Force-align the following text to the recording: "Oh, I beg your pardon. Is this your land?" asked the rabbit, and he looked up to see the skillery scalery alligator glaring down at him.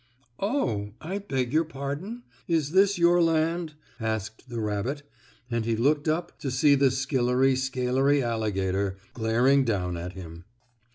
"Oh, 0.39 0.93
I 0.99 1.19
beg 1.19 1.53
your 1.53 1.63
pardon. 1.63 2.23
Is 2.47 2.71
this 2.71 2.97
your 2.97 3.21
land?" 3.21 3.75
asked 3.99 4.49
the 4.49 4.59
rabbit, 4.59 5.03
and 5.51 5.63
he 5.63 5.75
looked 5.75 6.07
up 6.07 6.39
to 6.39 6.49
see 6.49 6.73
the 6.73 6.89
skillery 6.89 7.55
scalery 7.55 8.23
alligator 8.23 8.97
glaring 9.13 9.63
down 9.63 9.97
at 9.97 10.13
him. 10.13 10.45